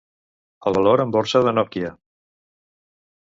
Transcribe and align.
El 0.71 0.77
valor 0.77 1.03
en 1.03 1.13
borsa 1.17 1.41
de 1.49 1.53
Nokia. 1.59 1.93